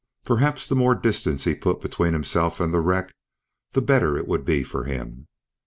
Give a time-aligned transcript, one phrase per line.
[0.25, 3.13] Perhaps the more distance he put between himself and the wreck,
[3.73, 5.27] the better it would be for him.